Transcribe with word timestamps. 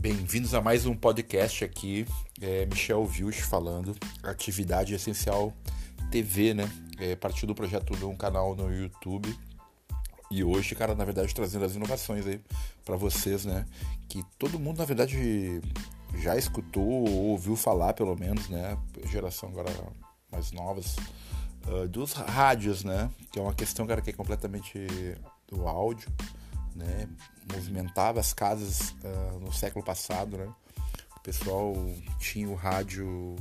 Bem-vindos 0.00 0.54
a 0.54 0.60
mais 0.60 0.86
um 0.86 0.94
podcast 0.94 1.64
aqui, 1.64 2.06
é 2.40 2.64
Michel 2.66 3.04
Vilch 3.04 3.42
falando, 3.42 3.96
atividade 4.22 4.94
essencial 4.94 5.52
TV, 6.08 6.54
né? 6.54 6.70
É, 7.00 7.16
partiu 7.16 7.48
do 7.48 7.54
projeto 7.54 7.96
de 7.96 8.04
um 8.04 8.14
canal 8.14 8.54
no 8.54 8.72
YouTube 8.72 9.36
e 10.30 10.44
hoje, 10.44 10.76
cara, 10.76 10.94
na 10.94 11.04
verdade, 11.04 11.34
trazendo 11.34 11.64
as 11.64 11.74
inovações 11.74 12.24
aí 12.28 12.40
para 12.84 12.94
vocês, 12.94 13.44
né? 13.44 13.66
Que 14.08 14.22
todo 14.38 14.56
mundo, 14.56 14.78
na 14.78 14.84
verdade, 14.84 15.60
já 16.14 16.36
escutou 16.36 16.86
ou 16.86 17.30
ouviu 17.30 17.56
falar, 17.56 17.92
pelo 17.92 18.14
menos, 18.14 18.48
né? 18.48 18.78
Geração 19.06 19.48
agora 19.48 19.72
mais 20.30 20.52
novas, 20.52 20.94
uh, 21.66 21.88
dos 21.88 22.12
rádios, 22.12 22.84
né? 22.84 23.10
Que 23.32 23.40
é 23.40 23.42
uma 23.42 23.54
questão, 23.54 23.84
cara, 23.84 24.00
que 24.00 24.10
é 24.10 24.12
completamente 24.12 24.86
do 25.48 25.66
áudio, 25.66 26.08
né? 26.78 27.08
Movimentava 27.52 28.20
as 28.20 28.32
casas 28.32 28.94
uh, 29.02 29.40
no 29.40 29.52
século 29.52 29.84
passado, 29.84 30.36
né? 30.36 30.48
O 31.16 31.20
pessoal 31.20 31.74
tinha 32.18 32.48
o 32.48 32.54
rádio 32.54 33.36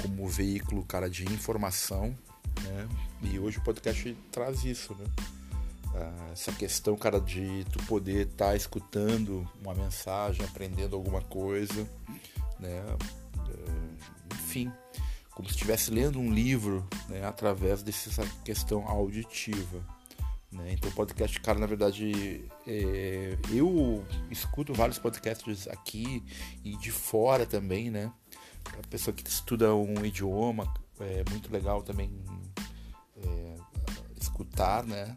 como 0.00 0.26
veículo, 0.26 0.84
cara, 0.84 1.08
de 1.08 1.24
informação, 1.24 2.16
né? 2.62 2.88
E 3.22 3.38
hoje 3.38 3.58
o 3.58 3.62
podcast 3.62 4.16
traz 4.30 4.64
isso, 4.64 4.94
né? 4.94 5.04
Uh, 5.94 6.32
essa 6.32 6.50
questão, 6.52 6.96
cara, 6.96 7.20
de 7.20 7.64
tu 7.70 7.78
poder 7.84 8.26
estar 8.26 8.46
tá 8.46 8.56
escutando 8.56 9.46
uma 9.60 9.74
mensagem, 9.74 10.44
aprendendo 10.44 10.96
alguma 10.96 11.20
coisa, 11.20 11.86
né? 12.58 12.82
Uh, 13.36 14.34
enfim, 14.34 14.72
como 15.34 15.48
se 15.48 15.54
estivesse 15.54 15.90
lendo 15.90 16.18
um 16.18 16.32
livro, 16.32 16.88
né? 17.08 17.26
Através 17.26 17.82
dessa 17.82 18.26
questão 18.42 18.88
auditiva. 18.88 19.84
Né? 20.52 20.72
Então, 20.72 20.90
o 20.90 20.92
podcast, 20.92 21.40
cara, 21.40 21.58
na 21.58 21.66
verdade, 21.66 22.44
é... 22.66 23.36
eu 23.50 24.04
escuto 24.30 24.74
vários 24.74 24.98
podcasts 24.98 25.66
aqui 25.68 26.22
e 26.62 26.76
de 26.76 26.90
fora 26.90 27.46
também, 27.46 27.90
né? 27.90 28.12
A 28.66 28.86
pessoa 28.88 29.14
que 29.14 29.26
estuda 29.26 29.74
um 29.74 30.04
idioma, 30.04 30.72
é 31.00 31.24
muito 31.30 31.50
legal 31.52 31.82
também 31.82 32.12
é, 33.16 33.56
escutar, 34.20 34.84
né? 34.84 35.14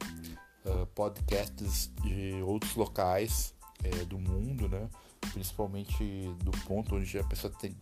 uh, 0.65 0.85
podcasts 0.87 1.91
de 2.03 2.41
outros 2.41 2.75
locais 2.75 3.53
é, 3.83 3.89
do 4.05 4.17
mundo, 4.17 4.67
né? 4.67 4.89
Principalmente 5.33 6.03
do 6.43 6.51
ponto 6.65 6.95
onde 6.95 7.17
a 7.17 7.23
pessoa 7.23 7.51
tem, 7.59 7.75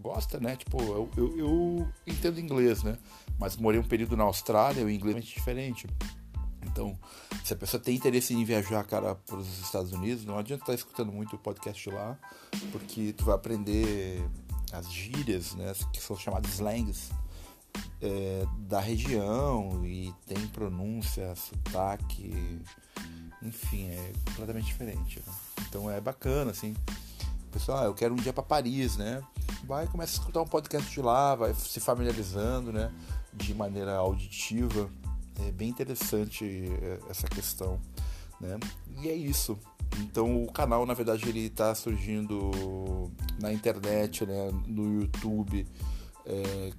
gosta, 0.00 0.38
né? 0.38 0.56
Tipo, 0.56 0.80
eu, 0.80 1.10
eu, 1.16 1.38
eu, 1.38 1.88
entendo 2.06 2.40
inglês, 2.40 2.82
né? 2.82 2.96
Mas 3.38 3.56
morei 3.56 3.80
um 3.80 3.84
período 3.84 4.16
na 4.16 4.24
Austrália, 4.24 4.84
o 4.84 4.90
inglês 4.90 5.16
é 5.16 5.20
diferente. 5.20 5.86
Então, 6.70 6.98
se 7.44 7.52
a 7.52 7.56
pessoa 7.56 7.82
tem 7.82 7.96
interesse 7.96 8.32
em 8.32 8.44
viajar, 8.44 8.84
cara, 8.84 9.14
para 9.14 9.36
os 9.36 9.60
Estados 9.60 9.92
Unidos, 9.92 10.24
não 10.24 10.38
adianta 10.38 10.62
estar 10.62 10.72
tá 10.72 10.74
escutando 10.74 11.12
muito 11.12 11.36
o 11.36 11.38
podcast 11.38 11.90
lá, 11.90 12.18
porque 12.72 13.12
tu 13.12 13.24
vai 13.24 13.34
aprender 13.34 14.22
as 14.72 14.90
gírias, 14.90 15.54
né? 15.54 15.72
Que 15.92 16.00
são 16.00 16.16
chamadas 16.16 16.52
slangs 16.52 17.10
é, 18.00 18.44
da 18.58 18.80
região 18.80 19.84
e 19.84 20.14
tem 20.26 20.46
pronúncia, 20.48 21.34
sotaque, 21.34 22.62
enfim, 23.42 23.88
é 23.88 24.12
completamente 24.26 24.66
diferente. 24.66 25.22
Né? 25.26 25.32
Então 25.68 25.90
é 25.90 26.00
bacana, 26.00 26.50
assim. 26.50 26.74
Pessoal, 27.50 27.78
ah, 27.78 27.84
eu 27.86 27.94
quero 27.94 28.14
um 28.14 28.16
dia 28.16 28.32
para 28.32 28.44
Paris, 28.44 28.96
né? 28.96 29.20
Vai 29.64 29.86
começa 29.88 30.12
a 30.12 30.18
escutar 30.20 30.40
um 30.40 30.46
podcast 30.46 30.88
de 30.88 31.02
lá, 31.02 31.34
vai 31.34 31.52
se 31.52 31.80
familiarizando, 31.80 32.72
né? 32.72 32.92
De 33.34 33.52
maneira 33.54 33.96
auditiva. 33.96 34.88
É 35.48 35.52
bem 35.52 35.68
interessante 35.68 36.44
é, 36.44 36.98
essa 37.08 37.26
questão, 37.26 37.80
né? 38.40 38.58
E 39.02 39.08
é 39.08 39.14
isso. 39.14 39.58
Então 39.98 40.44
o 40.44 40.52
canal, 40.52 40.86
na 40.86 40.94
verdade, 40.94 41.28
ele 41.28 41.46
está 41.46 41.74
surgindo 41.74 43.10
na 43.40 43.52
internet, 43.52 44.24
né? 44.24 44.50
No 44.66 45.00
YouTube. 45.00 45.66
É, 46.26 46.72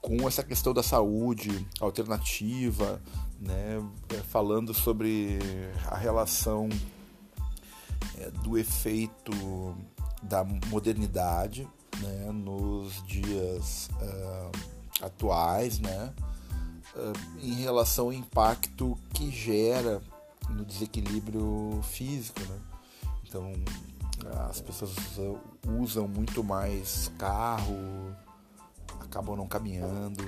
com 0.00 0.28
essa 0.28 0.42
questão 0.42 0.74
da 0.74 0.82
saúde 0.82 1.66
alternativa, 1.80 3.00
né, 3.40 3.82
é, 4.10 4.16
falando 4.16 4.74
sobre 4.74 5.38
a 5.86 5.96
relação 5.96 6.68
é, 8.18 8.30
do 8.30 8.58
efeito 8.58 9.32
da 10.22 10.44
modernidade 10.44 11.66
né, 12.00 12.30
nos 12.32 13.02
dias 13.06 13.88
uh, 13.94 15.04
atuais, 15.04 15.78
né, 15.78 16.12
em 17.42 17.54
relação 17.54 18.06
ao 18.06 18.12
impacto 18.12 18.98
que 19.12 19.30
gera 19.30 20.02
no 20.48 20.64
desequilíbrio 20.64 21.80
físico. 21.82 22.40
Né? 22.40 22.60
Então, 23.26 23.52
as 24.48 24.60
pessoas 24.60 24.92
usam 25.80 26.06
muito 26.06 26.42
mais 26.44 27.10
carro, 27.18 28.14
acabam 29.00 29.36
não 29.36 29.46
caminhando, 29.46 30.24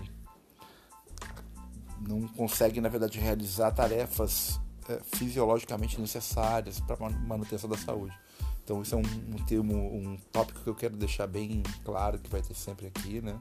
não 2.01 2.27
conseguem, 2.29 2.81
na 2.81 2.89
verdade, 2.89 3.19
realizar 3.19 3.71
tarefas 3.71 4.61
é, 4.89 5.01
fisiologicamente 5.17 6.01
necessárias 6.01 6.81
para 6.81 6.97
manutenção 7.11 7.69
da 7.69 7.77
saúde. 7.77 8.17
Então 8.63 8.83
isso 8.83 8.97
é 8.97 8.99
um, 8.99 9.35
um 9.35 9.45
termo, 9.45 9.75
um 9.75 10.17
tópico 10.33 10.61
que 10.61 10.69
eu 10.69 10.75
quero 10.75 10.97
deixar 10.97 11.29
bem 11.29 11.63
claro 11.85 12.19
que 12.19 12.29
vai 12.29 12.43
ter 12.43 12.55
sempre 12.55 12.89
aqui, 12.89 13.21
né? 13.21 13.41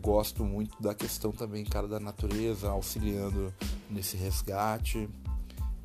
Gosto 0.00 0.44
muito 0.44 0.80
da 0.82 0.94
questão 0.94 1.30
também, 1.30 1.64
cara, 1.64 1.86
da 1.86 2.00
natureza, 2.00 2.70
auxiliando 2.70 3.52
nesse 3.90 4.16
resgate. 4.16 5.08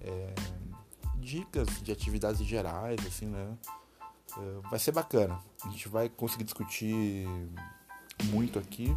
É, 0.01 0.33
dicas 1.17 1.67
de 1.81 1.91
atividades 1.91 2.45
gerais, 2.45 2.99
assim, 3.05 3.25
né? 3.25 3.57
É, 4.37 4.69
vai 4.69 4.79
ser 4.79 4.91
bacana. 4.91 5.39
A 5.63 5.69
gente 5.69 5.89
vai 5.89 6.07
conseguir 6.07 6.43
discutir 6.43 7.27
muito 8.25 8.59
aqui. 8.59 8.95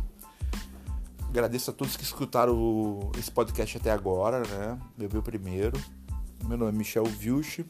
Agradeço 1.28 1.71
a 1.71 1.75
todos 1.75 1.97
que 1.97 2.05
escutaram 2.05 3.11
esse 3.19 3.31
podcast 3.31 3.77
até 3.77 3.91
agora, 3.91 4.41
né? 4.47 4.78
Meu 4.97 5.09
meu 5.12 5.23
primeiro. 5.23 5.78
Meu 6.45 6.57
nome 6.57 6.71
é 6.71 6.75
Michel 6.75 7.05
Vilch. 7.05 7.67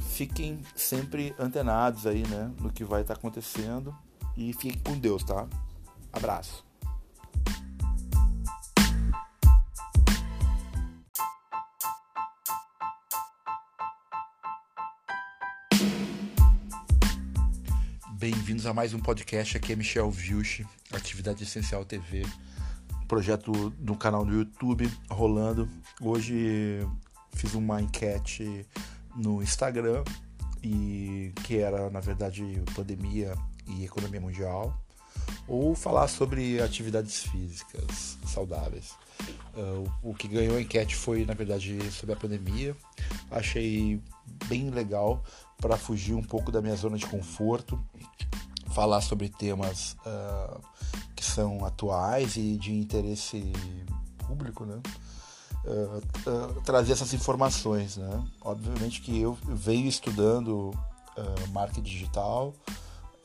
Fiquem 0.00 0.60
sempre 0.74 1.34
antenados 1.38 2.06
aí, 2.06 2.26
né? 2.26 2.52
No 2.60 2.72
que 2.72 2.84
vai 2.84 3.02
estar 3.02 3.14
acontecendo. 3.14 3.94
E 4.36 4.52
fiquem 4.52 4.80
com 4.80 4.98
Deus, 4.98 5.22
tá? 5.22 5.46
Abraço. 6.16 6.64
Bem-vindos 18.18 18.64
a 18.64 18.72
mais 18.72 18.94
um 18.94 18.98
podcast. 18.98 19.58
Aqui 19.58 19.74
é 19.74 19.76
Michel 19.76 20.10
Vilch, 20.10 20.66
Atividade 20.90 21.42
Essencial 21.42 21.84
TV, 21.84 22.24
projeto 23.06 23.52
no 23.78 23.94
canal 23.94 24.24
do 24.24 24.32
YouTube 24.32 24.90
rolando. 25.10 25.68
Hoje 26.00 26.78
fiz 27.34 27.54
uma 27.54 27.82
enquete 27.82 28.66
no 29.14 29.42
Instagram 29.42 30.02
e 30.62 31.30
que 31.44 31.58
era 31.58 31.90
na 31.90 32.00
verdade 32.00 32.62
pandemia 32.74 33.34
e 33.66 33.84
economia 33.84 34.20
mundial 34.20 34.85
ou 35.48 35.74
falar 35.74 36.08
sobre 36.08 36.60
atividades 36.60 37.24
físicas 37.24 38.18
saudáveis. 38.26 38.94
Uh, 39.56 39.90
o 40.02 40.14
que 40.14 40.28
ganhou 40.28 40.56
a 40.56 40.60
enquete 40.60 40.94
foi 40.94 41.24
na 41.24 41.34
verdade 41.34 41.78
sobre 41.90 42.14
a 42.14 42.16
pandemia. 42.16 42.76
Achei 43.30 44.00
bem 44.46 44.70
legal 44.70 45.22
para 45.58 45.76
fugir 45.76 46.14
um 46.14 46.22
pouco 46.22 46.52
da 46.52 46.60
minha 46.60 46.76
zona 46.76 46.98
de 46.98 47.06
conforto, 47.06 47.80
falar 48.72 49.00
sobre 49.00 49.28
temas 49.28 49.96
uh, 50.04 50.60
que 51.14 51.24
são 51.24 51.64
atuais 51.64 52.36
e 52.36 52.56
de 52.58 52.72
interesse 52.72 53.52
público, 54.18 54.66
né? 54.66 54.80
Uh, 55.64 56.60
trazer 56.62 56.92
essas 56.92 57.12
informações, 57.14 57.96
né? 57.96 58.24
Obviamente 58.40 59.00
que 59.00 59.18
eu 59.20 59.36
venho 59.44 59.88
estudando 59.88 60.72
marketing 61.50 61.82
digital, 61.82 62.54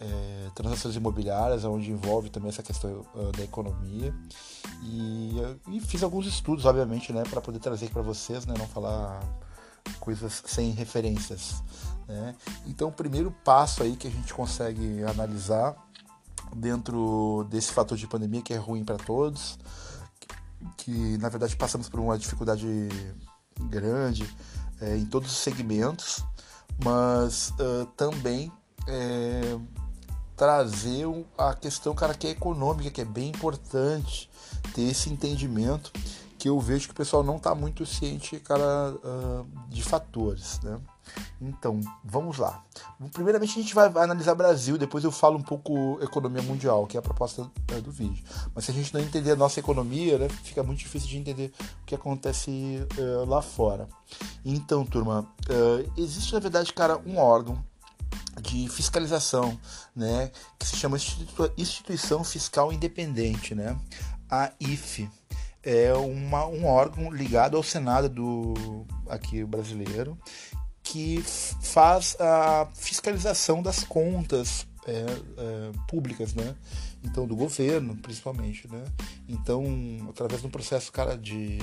é, 0.01 0.50
transações 0.56 0.95
imobiliárias, 0.95 1.63
onde 1.63 1.92
envolve 1.92 2.30
também 2.30 2.50
essa 2.50 2.63
questão 2.63 3.06
da 3.38 3.44
economia 3.44 4.13
e, 4.81 5.36
e, 5.68 5.80
fiz 5.80 6.01
alguns 6.01 6.25
estudos, 6.25 6.65
obviamente, 6.65 7.13
né, 7.13 7.24
para 7.30 7.39
poder 7.39 7.59
trazer 7.59 7.89
para 7.89 8.01
vocês, 8.01 8.45
né, 8.45 8.56
não 8.57 8.68
falar 8.68 9.21
coisas 10.00 10.42
sem 10.45 10.71
referências. 10.71 11.63
Né? 12.07 12.36
Então, 12.65 12.89
o 12.89 12.92
primeiro 12.92 13.31
passo 13.44 13.83
aí 13.83 13.95
que 13.95 14.07
a 14.07 14.12
gente 14.12 14.33
consegue 14.33 15.03
analisar 15.03 15.75
dentro 16.56 17.47
desse 17.50 17.71
fator 17.71 17.97
de 17.97 18.07
pandemia 18.07 18.42
que 18.42 18.54
é 18.54 18.57
ruim 18.57 18.83
para 18.83 18.97
todos, 18.97 19.57
que 20.77 21.18
na 21.18 21.30
verdade 21.30 21.56
passamos 21.56 21.88
por 21.88 22.00
uma 22.00 22.18
dificuldade 22.18 22.68
grande 23.69 24.27
é, 24.81 24.97
em 24.97 25.06
todos 25.06 25.31
os 25.31 25.38
segmentos, 25.38 26.24
mas 26.83 27.50
uh, 27.51 27.86
também 27.95 28.51
é, 28.88 29.57
trazer 30.42 31.06
a 31.38 31.54
questão 31.54 31.94
cara 31.94 32.16
que 32.16 32.26
é 32.26 32.32
econômica, 32.32 32.90
que 32.90 33.00
é 33.00 33.06
bem 33.06 33.30
importante 33.30 34.28
ter 34.74 34.82
esse 34.82 35.08
entendimento 35.08 35.92
que 36.40 36.50
eu 36.50 36.60
vejo 36.60 36.88
que 36.88 36.94
o 36.94 36.98
pessoal 36.98 37.22
não 37.22 37.38
está 37.38 37.54
muito 37.54 37.86
ciente, 37.86 38.40
cara, 38.40 38.92
uh, 38.92 39.48
de 39.70 39.84
fatores, 39.84 40.60
né? 40.64 40.80
Então, 41.40 41.80
vamos 42.04 42.40
lá. 42.40 42.64
Primeiramente 43.14 43.52
a 43.52 43.62
gente 43.62 43.76
vai 43.76 43.86
analisar 43.98 44.34
Brasil, 44.34 44.80
depois 44.80 45.04
eu 45.04 45.12
falo 45.12 45.38
um 45.38 45.44
pouco 45.44 46.00
economia 46.02 46.42
mundial, 46.42 46.88
que 46.88 46.98
é 46.98 47.00
a 47.00 47.04
proposta 47.04 47.48
é, 47.68 47.80
do 47.80 47.92
vídeo. 47.92 48.24
Mas 48.56 48.66
se 48.66 48.72
a 48.72 48.74
gente 48.74 48.92
não 48.96 49.00
entender 49.02 49.34
a 49.34 49.36
nossa 49.36 49.60
economia, 49.60 50.18
né, 50.18 50.28
fica 50.28 50.64
muito 50.64 50.80
difícil 50.80 51.08
de 51.08 51.18
entender 51.18 51.54
o 51.84 51.86
que 51.86 51.94
acontece 51.94 52.80
uh, 52.98 53.30
lá 53.30 53.44
fora. 53.44 53.88
Então, 54.44 54.84
turma, 54.84 55.20
uh, 55.22 55.92
existe 55.96 56.34
na 56.34 56.40
verdade, 56.40 56.74
cara, 56.74 56.98
um 57.06 57.20
órgão 57.20 57.64
de 58.39 58.69
fiscalização, 58.69 59.60
né, 59.95 60.31
que 60.60 60.66
se 60.66 60.75
chama 60.75 60.98
Instituição 61.57 62.24
Fiscal 62.24 62.72
Independente, 62.72 63.54
né, 63.54 63.78
a 64.30 64.51
IFE 64.60 65.10
é 65.63 65.94
uma, 65.94 66.45
um 66.45 66.66
órgão 66.66 67.12
ligado 67.12 67.56
ao 67.56 67.63
Senado 67.63 68.10
do 68.10 68.86
aqui 69.07 69.44
brasileiro 69.44 70.18
que 70.81 71.24
faz 71.62 72.18
a 72.19 72.68
fiscalização 72.74 73.62
das 73.62 73.83
contas 73.83 74.66
é, 74.88 74.92
é, 74.92 75.72
públicas, 75.88 76.33
né? 76.33 76.56
Então 77.04 77.28
do 77.28 77.36
governo, 77.36 77.95
principalmente, 77.98 78.68
né? 78.68 78.83
Então 79.30 79.63
através 80.10 80.42
de 80.42 80.48
um 80.48 80.50
processo 80.50 80.92
cara 80.92 81.16
de 81.16 81.60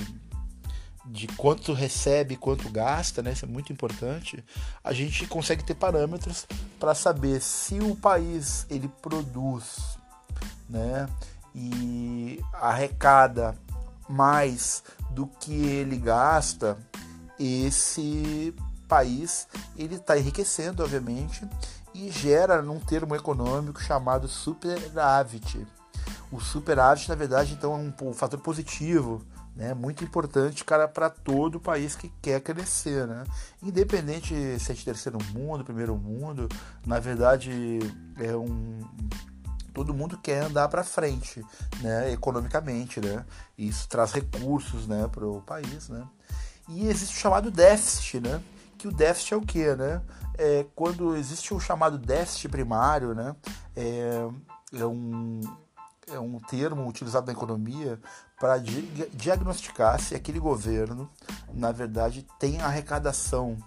de 1.05 1.27
quanto 1.27 1.73
recebe, 1.73 2.35
quanto 2.35 2.69
gasta, 2.69 3.21
né? 3.21 3.31
Isso 3.31 3.45
é 3.45 3.47
muito 3.47 3.71
importante. 3.71 4.43
A 4.83 4.93
gente 4.93 5.25
consegue 5.27 5.63
ter 5.63 5.75
parâmetros 5.75 6.45
para 6.79 6.93
saber 6.93 7.41
se 7.41 7.79
o 7.79 7.95
país 7.95 8.65
ele 8.69 8.87
produz, 9.01 9.97
né? 10.69 11.07
E 11.55 12.43
arrecada 12.53 13.55
mais 14.07 14.83
do 15.11 15.27
que 15.27 15.53
ele 15.53 15.97
gasta, 15.97 16.77
esse 17.39 18.53
país 18.87 19.47
ele 19.77 19.95
está 19.95 20.17
enriquecendo, 20.17 20.83
obviamente, 20.83 21.47
e 21.93 22.11
gera 22.11 22.61
num 22.61 22.79
termo 22.79 23.15
econômico 23.15 23.81
chamado 23.81 24.27
superávit. 24.27 25.65
O 26.31 26.39
superávit, 26.39 27.09
na 27.09 27.15
verdade, 27.15 27.53
então 27.53 27.73
é 27.73 27.77
um, 27.77 28.09
um 28.09 28.13
fator 28.13 28.39
positivo, 28.39 29.25
né, 29.59 29.73
muito 29.73 30.05
importante, 30.05 30.63
cara, 30.63 30.87
para 30.87 31.09
todo 31.09 31.59
país 31.59 31.93
que 31.93 32.09
quer 32.21 32.39
crescer, 32.39 33.05
né? 33.05 33.25
Independente 33.61 34.33
se 34.57 34.71
é 34.71 34.73
de 34.73 34.85
terceiro 34.85 35.17
mundo, 35.33 35.65
primeiro 35.65 35.97
mundo, 35.97 36.47
na 36.87 36.97
verdade 36.97 37.77
é 38.17 38.33
um 38.37 38.79
todo 39.73 39.93
mundo 39.93 40.17
quer 40.17 40.45
andar 40.45 40.69
para 40.69 40.83
frente, 40.83 41.45
né, 41.81 42.09
economicamente, 42.11 43.01
né? 43.01 43.25
Isso 43.57 43.87
traz 43.89 44.13
recursos, 44.13 44.87
né, 44.87 45.09
para 45.11 45.27
o 45.27 45.41
país, 45.41 45.89
né? 45.89 46.07
E 46.69 46.87
existe 46.87 47.17
o 47.17 47.19
chamado 47.19 47.51
déficit, 47.51 48.21
né? 48.21 48.41
Que 48.77 48.87
o 48.87 48.91
déficit 48.93 49.33
é 49.33 49.37
o 49.37 49.41
quê, 49.41 49.75
né? 49.75 50.01
É 50.37 50.65
quando 50.73 51.17
existe 51.17 51.53
o 51.53 51.59
chamado 51.59 51.97
déficit 51.97 52.47
primário, 52.47 53.13
né? 53.13 53.35
É, 53.75 54.25
é 54.73 54.85
um 54.85 55.41
é 56.11 56.19
um 56.19 56.39
termo 56.39 56.87
utilizado 56.87 57.27
na 57.27 57.33
economia 57.33 57.99
para 58.39 58.57
di 58.57 58.81
diagnosticar 59.13 59.99
se 59.99 60.15
aquele 60.15 60.39
governo, 60.39 61.09
na 61.53 61.71
verdade, 61.71 62.25
tem 62.37 62.61
arrecadação 62.61 63.57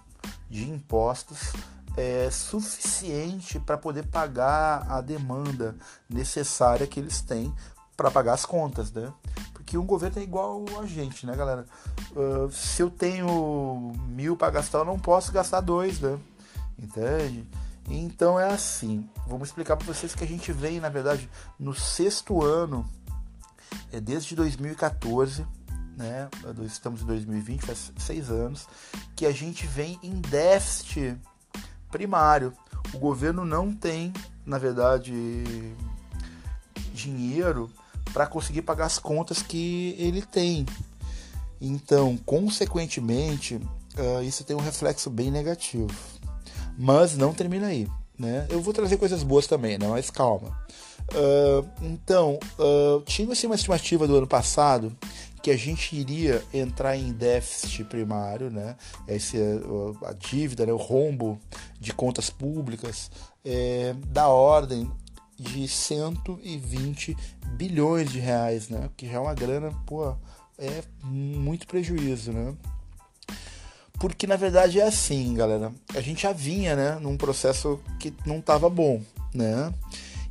de 0.49 0.69
impostos 0.69 1.53
é, 1.95 2.29
suficiente 2.31 3.59
para 3.59 3.77
poder 3.77 4.07
pagar 4.07 4.85
a 4.89 5.01
demanda 5.01 5.75
necessária 6.09 6.87
que 6.87 6.99
eles 6.99 7.21
têm 7.21 7.53
para 7.95 8.09
pagar 8.09 8.33
as 8.33 8.45
contas, 8.45 8.91
né? 8.91 9.13
Porque 9.53 9.77
um 9.77 9.85
governo 9.85 10.19
é 10.19 10.23
igual 10.23 10.65
a 10.79 10.85
gente, 10.85 11.25
né, 11.25 11.35
galera? 11.35 11.65
Uh, 12.11 12.51
se 12.51 12.81
eu 12.81 12.89
tenho 12.89 13.93
mil 14.07 14.35
para 14.35 14.51
gastar, 14.51 14.79
eu 14.79 14.85
não 14.85 14.97
posso 14.97 15.31
gastar 15.31 15.61
dois, 15.61 15.99
né? 15.99 16.17
Entende? 16.77 17.47
Então 17.89 18.39
é 18.39 18.51
assim. 18.51 19.07
Vamos 19.27 19.49
explicar 19.49 19.75
para 19.75 19.85
vocês 19.85 20.15
que 20.15 20.23
a 20.23 20.27
gente 20.27 20.51
vem, 20.51 20.79
na 20.79 20.89
verdade, 20.89 21.29
no 21.59 21.73
sexto 21.73 22.41
ano, 22.41 22.89
é 23.91 23.99
desde 23.99 24.35
2014, 24.35 25.45
né? 25.97 26.29
Estamos 26.65 27.01
em 27.01 27.05
2020, 27.05 27.65
faz 27.65 27.91
seis 27.97 28.29
anos, 28.29 28.67
que 29.15 29.25
a 29.25 29.31
gente 29.31 29.67
vem 29.67 29.99
em 30.01 30.21
déficit 30.21 31.17
primário. 31.91 32.53
O 32.93 32.97
governo 32.97 33.45
não 33.45 33.73
tem, 33.73 34.13
na 34.45 34.57
verdade, 34.57 35.13
dinheiro 36.93 37.71
para 38.13 38.27
conseguir 38.27 38.61
pagar 38.61 38.85
as 38.85 38.99
contas 38.99 39.41
que 39.41 39.95
ele 39.97 40.21
tem. 40.21 40.65
Então, 41.59 42.17
consequentemente, 42.25 43.55
uh, 43.55 44.21
isso 44.23 44.43
tem 44.43 44.55
um 44.55 44.59
reflexo 44.59 45.09
bem 45.09 45.31
negativo. 45.31 45.87
Mas 46.77 47.17
não 47.17 47.33
termina 47.33 47.67
aí. 47.67 47.87
Né? 48.17 48.45
Eu 48.49 48.61
vou 48.61 48.73
trazer 48.73 48.97
coisas 48.97 49.23
boas 49.23 49.47
também, 49.47 49.77
né? 49.77 49.87
mas 49.87 50.09
calma. 50.09 50.57
Uh, 51.11 51.67
então, 51.81 52.39
uh, 52.59 53.01
tinha-se 53.01 53.45
uma 53.45 53.55
estimativa 53.55 54.07
do 54.07 54.15
ano 54.15 54.27
passado 54.27 54.95
que 55.41 55.51
a 55.51 55.57
gente 55.57 55.93
iria 55.95 56.41
entrar 56.53 56.95
em 56.95 57.11
déficit 57.11 57.83
primário, 57.83 58.49
né? 58.49 58.77
Esse, 59.05 59.37
a 60.05 60.13
dívida, 60.13 60.65
né? 60.65 60.71
o 60.71 60.77
rombo 60.77 61.37
de 61.77 61.91
contas 61.91 62.29
públicas 62.29 63.11
é, 63.43 63.93
da 64.07 64.29
ordem 64.29 64.89
de 65.37 65.67
120 65.67 67.17
bilhões 67.57 68.09
de 68.09 68.19
reais, 68.19 68.69
né? 68.69 68.89
Que 68.95 69.05
já 69.05 69.15
é 69.15 69.19
uma 69.19 69.33
grana, 69.33 69.69
pô, 69.85 70.15
é 70.57 70.81
muito 71.03 71.67
prejuízo, 71.67 72.31
né? 72.31 72.55
Porque 73.99 74.27
na 74.27 74.35
verdade 74.35 74.79
é 74.79 74.83
assim, 74.83 75.33
galera. 75.33 75.71
A 75.95 76.01
gente 76.01 76.23
já 76.23 76.33
vinha, 76.33 76.75
né, 76.75 76.99
num 76.99 77.17
processo 77.17 77.79
que 77.99 78.13
não 78.25 78.39
estava 78.39 78.69
bom, 78.69 79.01
né? 79.33 79.73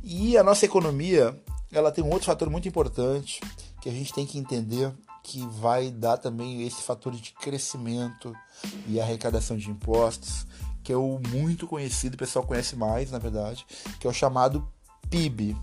E 0.03 0.37
a 0.37 0.43
nossa 0.43 0.65
economia, 0.65 1.37
ela 1.71 1.91
tem 1.91 2.03
um 2.03 2.09
outro 2.09 2.25
fator 2.25 2.49
muito 2.49 2.67
importante 2.67 3.39
que 3.81 3.89
a 3.89 3.91
gente 3.91 4.13
tem 4.13 4.25
que 4.25 4.37
entender 4.37 4.91
que 5.23 5.39
vai 5.47 5.89
dar 5.89 6.17
também 6.17 6.67
esse 6.67 6.81
fator 6.81 7.13
de 7.13 7.31
crescimento 7.31 8.35
e 8.85 8.99
arrecadação 8.99 9.57
de 9.57 9.69
impostos, 9.69 10.45
que 10.83 10.91
é 10.91 10.97
o 10.97 11.19
muito 11.29 11.65
conhecido, 11.65 12.15
o 12.15 12.17
pessoal 12.17 12.45
conhece 12.45 12.75
mais, 12.75 13.09
na 13.09 13.19
verdade, 13.19 13.65
que 13.99 14.05
é 14.05 14.09
o 14.09 14.13
chamado 14.13 14.67
PIB, 15.09 15.55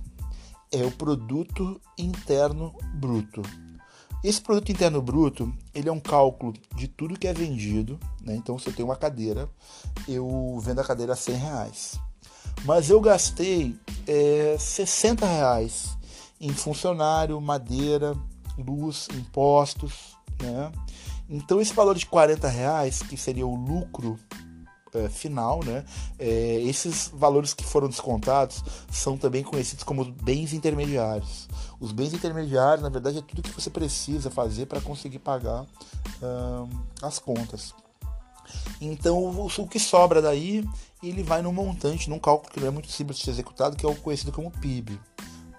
é 0.72 0.82
o 0.82 0.90
produto 0.90 1.78
interno 1.98 2.74
bruto. 2.94 3.42
Esse 4.22 4.40
produto 4.40 4.70
interno 4.70 5.00
bruto, 5.00 5.52
ele 5.74 5.88
é 5.88 5.92
um 5.92 6.00
cálculo 6.00 6.52
de 6.76 6.86
tudo 6.86 7.18
que 7.18 7.26
é 7.26 7.32
vendido, 7.32 7.98
né? 8.22 8.36
Então, 8.36 8.58
se 8.58 8.68
eu 8.68 8.72
tenho 8.72 8.88
uma 8.88 8.96
cadeira, 8.96 9.48
eu 10.06 10.58
vendo 10.62 10.80
a 10.80 10.84
cadeira 10.84 11.14
a 11.14 11.16
100 11.16 11.34
reais. 11.36 12.00
Mas 12.64 12.90
eu 12.90 13.00
gastei 13.00 13.74
é, 14.06 14.56
60 14.58 15.24
reais 15.24 15.96
em 16.40 16.50
funcionário, 16.50 17.40
madeira, 17.40 18.14
luz, 18.58 19.08
impostos, 19.14 20.16
né? 20.42 20.70
Então 21.28 21.60
esse 21.60 21.72
valor 21.72 21.96
de 21.96 22.06
40 22.06 22.48
reais, 22.48 23.02
que 23.02 23.16
seria 23.16 23.46
o 23.46 23.54
lucro 23.54 24.18
é, 24.94 25.08
final, 25.08 25.62
né? 25.64 25.84
É, 26.18 26.60
esses 26.62 27.10
valores 27.12 27.54
que 27.54 27.64
foram 27.64 27.88
descontados 27.88 28.62
são 28.90 29.16
também 29.16 29.42
conhecidos 29.42 29.84
como 29.84 30.04
bens 30.04 30.52
intermediários. 30.52 31.48
Os 31.78 31.92
bens 31.92 32.12
intermediários, 32.12 32.82
na 32.82 32.88
verdade, 32.88 33.18
é 33.18 33.22
tudo 33.22 33.42
que 33.42 33.52
você 33.52 33.70
precisa 33.70 34.30
fazer 34.30 34.66
para 34.66 34.80
conseguir 34.80 35.18
pagar 35.18 35.64
as 37.02 37.18
contas. 37.18 37.74
Então 38.80 39.24
o, 39.24 39.68
que 39.68 39.78
sobra 39.78 40.20
daí, 40.20 40.64
ele 41.02 41.22
vai 41.22 41.40
no 41.40 41.52
montante, 41.52 42.10
num 42.10 42.18
cálculo 42.18 42.52
que 42.52 42.60
não 42.60 42.66
é 42.66 42.70
muito 42.70 42.90
simples 42.90 43.18
de 43.18 43.24
ser 43.24 43.30
executado, 43.30 43.76
que 43.76 43.86
é 43.86 43.88
o 43.88 43.94
conhecido 43.94 44.32
como 44.32 44.50
PIB 44.50 45.00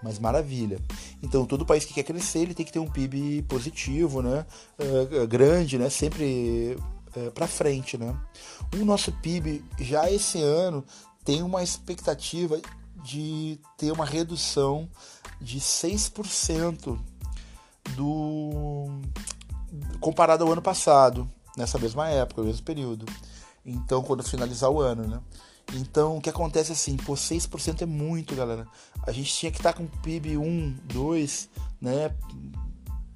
mas 0.03 0.17
maravilha. 0.19 0.79
Então, 1.21 1.45
todo 1.45 1.65
país 1.65 1.85
que 1.85 1.93
quer 1.93 2.03
crescer, 2.03 2.39
ele 2.39 2.53
tem 2.53 2.65
que 2.65 2.71
ter 2.71 2.79
um 2.79 2.89
PIB 2.89 3.43
positivo, 3.43 4.21
né? 4.21 4.45
Uh, 4.79 5.27
grande, 5.27 5.77
né? 5.77 5.89
Sempre 5.89 6.75
uh, 7.15 7.31
para 7.31 7.47
frente, 7.47 7.97
né? 7.97 8.15
O 8.73 8.85
nosso 8.85 9.11
PIB 9.11 9.63
já 9.79 10.09
esse 10.11 10.41
ano 10.41 10.83
tem 11.23 11.41
uma 11.41 11.63
expectativa 11.63 12.59
de 13.03 13.59
ter 13.77 13.91
uma 13.91 14.05
redução 14.05 14.89
de 15.39 15.59
6% 15.59 16.99
do 17.95 19.01
comparado 19.99 20.43
ao 20.43 20.51
ano 20.51 20.61
passado, 20.61 21.29
nessa 21.57 21.79
mesma 21.79 22.07
época, 22.09 22.41
no 22.41 22.47
mesmo 22.47 22.63
período. 22.63 23.05
Então, 23.65 24.03
quando 24.03 24.23
finalizar 24.23 24.69
o 24.69 24.79
ano, 24.79 25.07
né? 25.07 25.21
Então, 25.73 26.17
o 26.17 26.21
que 26.21 26.29
acontece 26.29 26.71
é 26.71 26.73
assim, 26.73 26.97
pô, 26.97 27.13
6% 27.13 27.81
é 27.81 27.85
muito, 27.85 28.35
galera. 28.35 28.67
A 29.03 29.11
gente 29.11 29.33
tinha 29.33 29.51
que 29.51 29.57
estar 29.57 29.73
tá 29.73 29.77
com 29.77 29.87
PIB 29.87 30.37
1, 30.37 30.77
2, 30.85 31.49
né? 31.79 32.13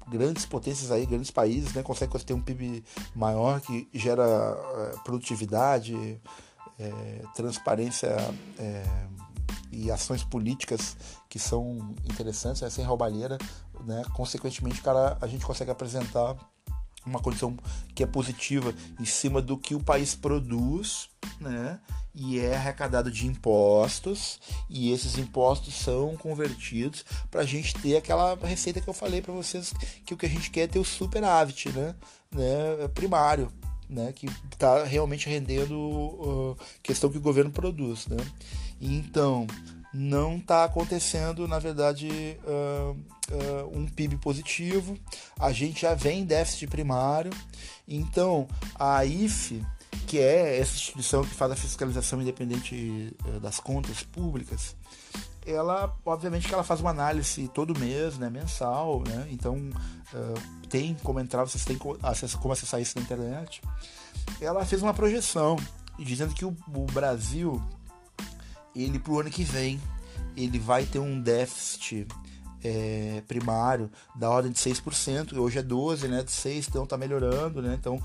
Grandes 0.08 0.46
potências 0.46 0.90
aí, 0.90 1.04
grandes 1.04 1.30
países, 1.30 1.72
né? 1.74 1.82
Conseguem 1.82 2.20
ter 2.20 2.34
um 2.34 2.40
PIB 2.40 2.84
maior 3.14 3.60
que 3.60 3.88
gera 3.92 4.24
é, 4.24 4.96
produtividade, 5.04 6.20
é, 6.78 7.22
transparência 7.34 8.16
é, 8.58 8.84
e 9.72 9.90
ações 9.90 10.22
políticas 10.22 10.96
que 11.28 11.38
são 11.38 11.94
interessantes, 12.04 12.62
né? 12.62 12.70
sem 12.70 12.84
roubalheira, 12.84 13.36
né? 13.84 14.02
Consequentemente, 14.14 14.80
cara, 14.80 15.18
a 15.20 15.26
gente 15.26 15.44
consegue 15.44 15.70
apresentar 15.70 16.36
uma 17.06 17.20
condição 17.20 17.56
que 17.94 18.02
é 18.02 18.06
positiva 18.06 18.74
em 19.00 19.04
cima 19.04 19.40
do 19.40 19.56
que 19.56 19.74
o 19.74 19.82
país 19.82 20.14
produz, 20.14 21.08
né? 21.40 21.78
E 22.14 22.38
é 22.38 22.56
arrecadado 22.56 23.10
de 23.10 23.26
impostos, 23.26 24.40
e 24.70 24.90
esses 24.90 25.18
impostos 25.18 25.74
são 25.74 26.16
convertidos 26.16 27.04
para 27.30 27.42
a 27.42 27.46
gente 27.46 27.74
ter 27.74 27.96
aquela 27.96 28.34
receita 28.34 28.80
que 28.80 28.88
eu 28.88 28.94
falei 28.94 29.20
para 29.20 29.34
vocês, 29.34 29.72
que 30.04 30.14
o 30.14 30.16
que 30.16 30.26
a 30.26 30.28
gente 30.28 30.50
quer 30.50 30.62
é 30.62 30.66
ter 30.66 30.78
o 30.78 30.84
superávit, 30.84 31.68
né? 31.70 31.94
né? 32.32 32.88
Primário, 32.94 33.52
né? 33.88 34.12
Que 34.12 34.26
está 34.50 34.84
realmente 34.84 35.28
rendendo 35.28 35.78
uh, 35.78 36.56
questão 36.82 37.10
que 37.10 37.18
o 37.18 37.22
governo 37.22 37.50
produz, 37.50 38.06
né? 38.06 38.16
Então, 38.80 39.46
não 39.96 40.36
está 40.36 40.64
acontecendo, 40.64 41.48
na 41.48 41.58
verdade, 41.58 42.38
uh, 42.44 42.90
uh, 42.92 43.78
um 43.78 43.86
PIB 43.86 44.18
positivo. 44.18 44.96
A 45.38 45.52
gente 45.52 45.80
já 45.80 45.94
vem 45.94 46.20
em 46.20 46.24
déficit 46.24 46.66
primário. 46.66 47.32
Então, 47.88 48.46
a 48.78 49.04
IFE, 49.04 49.64
que 50.06 50.18
é 50.18 50.58
essa 50.58 50.74
instituição 50.74 51.22
que 51.24 51.34
faz 51.34 51.52
a 51.52 51.56
fiscalização 51.56 52.20
independente 52.20 53.16
uh, 53.26 53.40
das 53.40 53.58
contas 53.58 54.02
públicas, 54.02 54.76
ela, 55.46 55.96
obviamente, 56.04 56.46
que 56.46 56.52
ela 56.52 56.64
faz 56.64 56.80
uma 56.80 56.90
análise 56.90 57.48
todo 57.48 57.78
mês, 57.78 58.18
né, 58.18 58.28
mensal, 58.28 59.02
né? 59.06 59.28
Então, 59.30 59.70
tem 60.68 60.96
como 61.04 61.20
entrar, 61.20 61.44
vocês 61.44 61.64
têm 61.64 61.78
como 61.78 62.52
acessar 62.52 62.80
isso 62.80 62.98
na 62.98 63.04
internet. 63.04 63.62
Ela 64.40 64.66
fez 64.66 64.82
uma 64.82 64.92
projeção 64.92 65.56
dizendo 66.00 66.34
que 66.34 66.44
o, 66.44 66.56
o 66.74 66.86
Brasil 66.86 67.62
ele 68.76 68.98
para 68.98 69.12
o 69.12 69.20
ano 69.20 69.30
que 69.30 69.42
vem. 69.42 69.80
Ele 70.36 70.58
vai 70.58 70.84
ter 70.84 70.98
um 70.98 71.20
déficit 71.20 72.06
é, 72.62 73.22
primário 73.26 73.90
da 74.14 74.28
ordem 74.28 74.50
de 74.50 74.58
6%, 74.58 75.36
hoje 75.36 75.58
é 75.58 75.62
12%, 75.62 76.08
né, 76.08 76.22
de 76.22 76.30
6%, 76.30 76.68
então 76.68 76.84
está 76.84 76.96
melhorando, 76.96 77.62
né, 77.62 77.76
então 77.78 78.02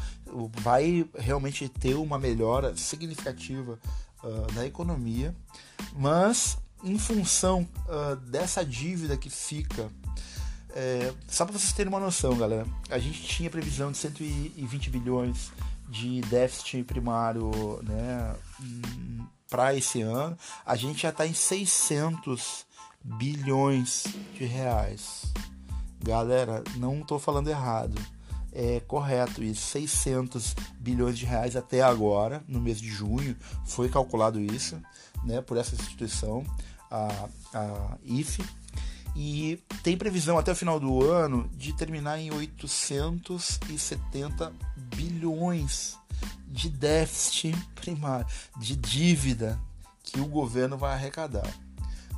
vai 0.61 1.05
realmente 1.17 1.67
ter 1.67 1.95
uma 1.95 2.19
melhora 2.19 2.75
significativa 2.77 3.79
uh, 4.23 4.53
da 4.53 4.65
economia, 4.65 5.35
mas 5.95 6.57
em 6.83 6.97
função 6.97 7.67
uh, 7.87 8.15
dessa 8.15 8.63
dívida 8.63 9.17
que 9.17 9.29
fica, 9.29 9.89
é, 10.73 11.13
só 11.27 11.43
para 11.45 11.57
vocês 11.57 11.73
terem 11.73 11.91
uma 11.91 11.99
noção, 11.99 12.37
galera, 12.37 12.65
a 12.89 12.97
gente 12.97 13.21
tinha 13.23 13.49
previsão 13.49 13.91
de 13.91 13.97
120 13.97 14.89
bilhões 14.89 15.51
de 15.89 16.21
déficit 16.21 16.83
primário, 16.83 17.51
né, 17.83 18.35
para 19.51 19.75
esse 19.75 20.01
ano, 20.01 20.36
a 20.65 20.75
gente 20.77 21.01
já 21.01 21.10
está 21.10 21.27
em 21.27 21.34
600 21.34 22.65
bilhões 23.03 24.05
de 24.34 24.46
reais. 24.46 25.25
Galera, 26.00 26.63
não 26.77 27.01
estou 27.01 27.20
falando 27.20 27.50
errado. 27.50 28.01
É 28.53 28.79
correto 28.88 29.43
isso. 29.43 29.67
600 29.67 30.55
bilhões 30.79 31.20
de 31.20 31.25
reais 31.25 31.58
até 31.58 31.81
agora, 31.81 32.41
no 32.48 32.62
mês 32.62 32.79
de 32.79 32.88
junho, 32.88 33.36
foi 33.65 33.89
calculado 33.89 34.39
isso, 34.39 34.81
né, 35.25 35.41
por 35.41 35.58
essa 35.58 35.75
instituição, 35.75 36.46
a, 36.89 37.27
a 37.53 37.98
IFE. 38.05 38.46
E 39.13 39.62
tem 39.84 39.98
previsão 39.98 40.38
até 40.38 40.53
o 40.53 40.55
final 40.55 40.79
do 40.79 41.03
ano 41.03 41.50
de 41.53 41.74
terminar 41.74 42.20
em 42.20 42.31
870 42.31 44.53
bilhões 44.96 46.00
de 46.51 46.70
déficit 46.70 47.55
primário, 47.75 48.27
de 48.58 48.75
dívida 48.75 49.60
que 50.03 50.20
o 50.20 50.27
governo 50.27 50.77
vai 50.77 50.93
arrecadar. 50.93 51.50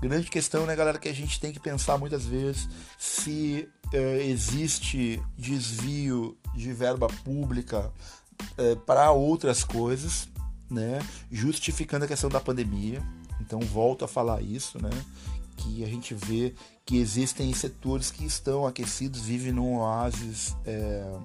Grande 0.02 0.30
questão, 0.30 0.66
né, 0.66 0.76
galera, 0.76 1.00
que 1.00 1.08
a 1.08 1.14
gente 1.14 1.40
tem 1.40 1.54
que 1.54 1.60
pensar 1.60 1.98
muitas 1.98 2.26
vezes 2.26 2.68
se 2.98 3.70
é, 3.94 4.24
existe 4.26 5.22
desvio 5.38 6.38
de 6.54 6.74
verba 6.74 7.08
pública 7.24 7.92
é, 8.58 8.76
para 8.76 9.12
outras 9.12 9.64
coisas, 9.64 10.28
né, 10.70 11.00
justificando 11.32 12.04
a 12.04 12.08
questão 12.08 12.30
da 12.30 12.42
pandemia. 12.42 13.02
Então, 13.40 13.60
volto 13.62 14.04
a 14.04 14.08
falar 14.08 14.42
isso, 14.42 14.82
né, 14.82 14.90
que 15.56 15.84
a 15.84 15.88
gente 15.88 16.14
vê 16.14 16.54
que 16.86 16.98
existem 16.98 17.54
setores 17.54 18.12
que 18.12 18.26
estão 18.26 18.66
aquecidos, 18.66 19.22
vivem 19.22 19.54
num 19.54 19.78
oásis 19.78 20.54
é, 20.66 21.20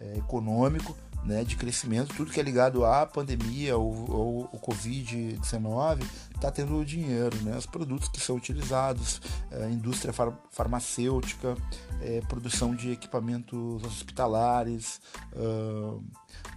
é 0.00 0.18
econômico, 0.18 0.96
né, 1.24 1.44
de 1.44 1.56
crescimento, 1.56 2.14
tudo 2.14 2.30
que 2.30 2.40
é 2.40 2.42
ligado 2.42 2.84
à 2.84 3.04
pandemia 3.04 3.76
ou, 3.76 4.10
ou 4.10 4.50
o 4.52 4.58
Covid-19 4.58 6.02
está 6.34 6.50
tendo 6.50 6.84
dinheiro, 6.84 7.36
né, 7.42 7.56
os 7.56 7.66
produtos 7.66 8.08
que 8.08 8.20
são 8.20 8.36
utilizados, 8.36 9.20
é, 9.50 9.68
indústria 9.68 10.12
far 10.12 10.32
farmacêutica, 10.50 11.56
é, 12.00 12.20
produção 12.22 12.74
de 12.74 12.92
equipamentos 12.92 13.82
hospitalares, 13.84 15.00
uh, 15.34 16.02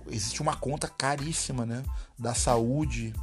existe 0.08 0.42
uma 0.42 0.56
conta 0.56 0.88
caríssima 0.88 1.66
né, 1.66 1.84
da 2.18 2.34
saúde 2.34 3.14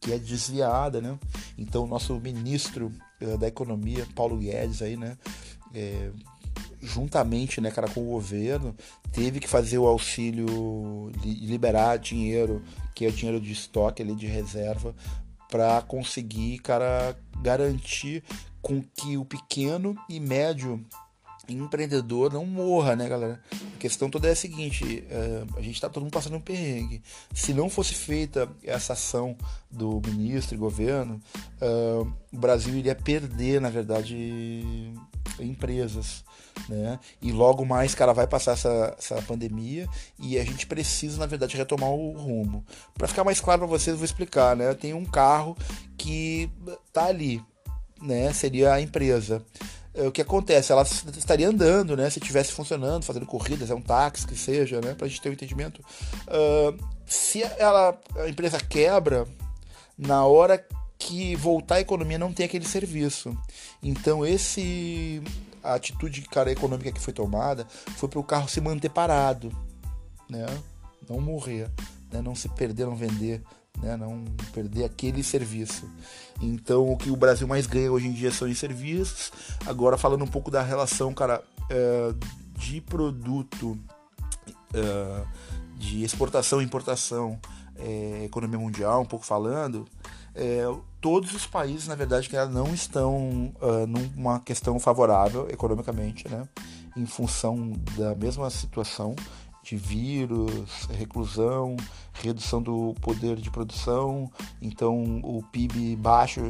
que 0.00 0.12
é 0.12 0.18
desviada, 0.18 1.00
né? 1.00 1.18
Então 1.58 1.84
o 1.84 1.86
nosso 1.86 2.14
ministro 2.20 2.92
uh, 3.20 3.38
da 3.38 3.48
economia, 3.48 4.06
Paulo 4.14 4.36
Guedes 4.36 4.82
aí, 4.82 4.96
né, 4.96 5.16
é, 5.74 6.10
juntamente, 6.86 7.60
né, 7.60 7.70
cara, 7.70 7.88
com 7.88 8.00
o 8.00 8.10
governo, 8.10 8.74
teve 9.12 9.40
que 9.40 9.48
fazer 9.48 9.78
o 9.78 9.86
auxílio, 9.86 11.10
liberar 11.24 11.98
dinheiro, 11.98 12.62
que 12.94 13.04
é 13.04 13.10
dinheiro 13.10 13.40
de 13.40 13.52
estoque 13.52 14.02
ali 14.02 14.14
de 14.14 14.26
reserva, 14.26 14.94
para 15.50 15.82
conseguir, 15.82 16.58
cara, 16.60 17.16
garantir 17.42 18.22
com 18.62 18.82
que 18.82 19.16
o 19.16 19.24
pequeno 19.24 19.96
e 20.08 20.20
médio 20.20 20.84
empreendedor 21.48 22.32
não 22.32 22.44
morra, 22.44 22.96
né, 22.96 23.08
galera? 23.08 23.40
A 23.76 23.78
questão 23.78 24.08
toda 24.08 24.26
é 24.26 24.32
a 24.32 24.36
seguinte: 24.36 25.04
é, 25.10 25.44
a 25.58 25.60
gente 25.60 25.78
tá 25.78 25.90
todo 25.90 26.02
mundo 26.02 26.12
passando 26.12 26.36
um 26.36 26.40
perrengue. 26.40 27.02
Se 27.34 27.52
não 27.52 27.68
fosse 27.68 27.94
feita 27.94 28.48
essa 28.64 28.94
ação 28.94 29.36
do 29.70 30.00
ministro 30.06 30.54
e 30.54 30.58
governo, 30.58 31.20
é, 31.60 31.66
o 32.32 32.38
Brasil 32.38 32.74
iria 32.74 32.94
perder, 32.94 33.60
na 33.60 33.68
verdade, 33.68 34.94
empresas 35.38 36.24
né? 36.70 36.98
E 37.20 37.30
logo 37.30 37.66
mais, 37.66 37.94
cara, 37.94 38.14
vai 38.14 38.26
passar 38.26 38.52
essa, 38.52 38.96
essa 38.98 39.22
pandemia 39.22 39.86
e 40.18 40.38
a 40.38 40.44
gente 40.44 40.66
precisa, 40.66 41.18
na 41.18 41.26
verdade, 41.26 41.54
retomar 41.54 41.90
o 41.90 42.12
rumo. 42.12 42.64
Para 42.94 43.06
ficar 43.06 43.24
mais 43.24 43.40
claro 43.42 43.60
para 43.60 43.68
vocês, 43.68 43.88
eu 43.88 43.98
vou 43.98 44.06
explicar, 44.06 44.56
né? 44.56 44.72
Tem 44.72 44.94
um 44.94 45.04
carro 45.04 45.54
que 45.98 46.50
tá 46.94 47.04
ali, 47.04 47.42
né? 48.00 48.32
Seria 48.32 48.72
a 48.72 48.80
empresa. 48.80 49.44
É, 49.96 50.06
o 50.06 50.12
que 50.12 50.20
acontece? 50.20 50.70
Ela 50.70 50.82
estaria 50.82 51.48
andando, 51.48 51.96
né? 51.96 52.08
Se 52.10 52.18
estivesse 52.18 52.52
funcionando, 52.52 53.04
fazendo 53.04 53.24
corridas, 53.24 53.70
é 53.70 53.74
um 53.74 53.80
táxi 53.80 54.26
que 54.26 54.36
seja, 54.36 54.80
né? 54.80 54.94
Para 54.94 55.06
a 55.06 55.08
gente 55.08 55.22
ter 55.22 55.30
um 55.30 55.32
entendimento. 55.32 55.80
Uh, 56.28 56.76
se 57.06 57.42
ela, 57.42 57.98
a 58.16 58.28
empresa 58.28 58.58
quebra, 58.58 59.26
na 59.96 60.24
hora 60.26 60.62
que 60.98 61.34
voltar 61.36 61.76
a 61.76 61.80
economia 61.80 62.18
não 62.18 62.32
tem 62.32 62.44
aquele 62.44 62.66
serviço. 62.66 63.36
Então 63.82 64.24
esse 64.24 65.22
a 65.62 65.74
atitude 65.74 66.22
cara 66.22 66.52
econômica 66.52 66.92
que 66.92 67.00
foi 67.00 67.12
tomada 67.12 67.66
foi 67.96 68.08
para 68.08 68.20
o 68.20 68.24
carro 68.24 68.48
se 68.48 68.60
manter 68.60 68.90
parado, 68.90 69.50
né? 70.28 70.46
Não 71.08 71.20
morrer, 71.20 71.70
né? 72.12 72.20
Não 72.20 72.34
se 72.34 72.48
perder, 72.50 72.86
não 72.86 72.96
vender, 72.96 73.42
né? 73.82 73.96
Não 73.96 74.24
perder 74.52 74.84
aquele 74.84 75.22
serviço. 75.22 75.88
Então 76.40 76.90
o 76.90 76.96
que 76.96 77.10
o 77.10 77.16
Brasil 77.16 77.46
mais 77.46 77.66
ganha 77.66 77.90
hoje 77.90 78.06
em 78.06 78.12
dia 78.12 78.30
são 78.30 78.48
em 78.48 78.54
serviços. 78.54 79.32
Agora 79.66 79.96
falando 79.96 80.24
um 80.24 80.28
pouco 80.28 80.50
da 80.50 80.62
relação, 80.62 81.12
cara, 81.12 81.42
é, 81.70 82.14
de 82.58 82.80
produto, 82.80 83.78
é, 84.74 85.24
de 85.76 86.02
exportação 86.02 86.60
e 86.60 86.64
importação, 86.64 87.38
é, 87.76 88.24
economia 88.24 88.58
mundial, 88.58 89.02
um 89.02 89.06
pouco 89.06 89.24
falando 89.24 89.86
todos 91.00 91.32
os 91.32 91.46
países, 91.46 91.88
na 91.88 91.94
verdade, 91.94 92.28
que 92.28 92.36
não 92.44 92.74
estão 92.74 93.54
numa 93.88 94.38
questão 94.38 94.78
favorável 94.78 95.48
economicamente, 95.48 96.28
né? 96.28 96.46
em 96.96 97.06
função 97.06 97.72
da 97.96 98.14
mesma 98.14 98.48
situação 98.50 99.14
de 99.66 99.76
vírus, 99.76 100.86
reclusão, 100.96 101.76
redução 102.14 102.62
do 102.62 102.94
poder 103.00 103.36
de 103.36 103.50
produção, 103.50 104.30
então 104.62 105.20
o 105.24 105.42
PIB 105.50 105.96
baixo 105.96 106.40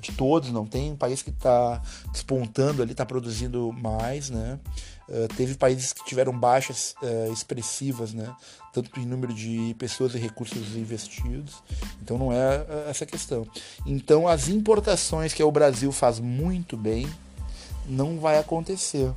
de 0.00 0.10
todos, 0.12 0.50
não 0.50 0.66
tem 0.66 0.96
país 0.96 1.22
que 1.22 1.30
está 1.30 1.80
despontando 2.10 2.82
ali, 2.82 2.90
está 2.90 3.06
produzindo 3.06 3.72
mais, 3.72 4.28
né? 4.28 4.58
Uh, 5.08 5.28
teve 5.36 5.54
países 5.54 5.92
que 5.92 6.04
tiveram 6.04 6.36
baixas 6.36 6.94
uh, 7.02 7.32
expressivas, 7.32 8.14
né? 8.14 8.34
tanto 8.72 8.98
em 8.98 9.04
número 9.04 9.32
de 9.32 9.76
pessoas 9.78 10.14
e 10.14 10.18
recursos 10.18 10.74
investidos. 10.74 11.62
Então 12.02 12.16
não 12.16 12.32
é 12.32 12.58
uh, 12.58 12.88
essa 12.88 13.04
questão. 13.04 13.46
Então 13.86 14.26
as 14.26 14.48
importações 14.48 15.34
que 15.34 15.42
o 15.42 15.52
Brasil 15.52 15.92
faz 15.92 16.18
muito 16.18 16.74
bem 16.76 17.06
não 17.86 18.18
vai 18.18 18.38
acontecer. 18.38 19.12